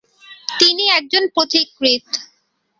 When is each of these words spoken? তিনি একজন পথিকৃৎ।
তিনি 0.59 0.83
একজন 0.97 1.23
পথিকৃৎ। 1.35 2.05